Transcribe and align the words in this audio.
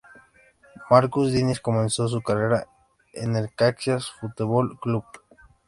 Marcus 0.89 1.31
Diniz 1.31 1.59
comenzó 1.59 2.07
su 2.07 2.23
carrera 2.23 2.65
en 3.13 3.35
el 3.35 3.53
Caxias 3.53 4.09
Futebol 4.19 4.79
Clube. 4.79 5.05